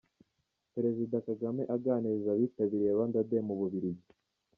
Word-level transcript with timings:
Perezida 0.73 1.15
Kagame 1.27 1.61
aganiriza 1.75 2.29
abitabiriye 2.31 2.89
Rwanda 2.95 3.25
Day 3.29 3.41
mu 3.47 3.53
Bubiligi. 3.59 4.11